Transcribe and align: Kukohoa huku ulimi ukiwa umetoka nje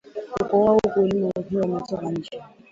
Kukohoa 0.33 0.73
huku 0.73 0.99
ulimi 0.99 1.29
ukiwa 1.39 1.63
umetoka 1.65 2.11
nje 2.11 2.29